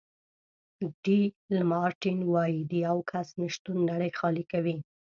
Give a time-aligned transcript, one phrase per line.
[1.03, 1.21] ډي
[1.57, 4.77] لمارټین وایي د یو کس نه شتون نړۍ خالي کوي.